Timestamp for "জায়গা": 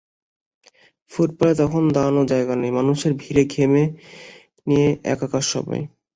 2.25-2.53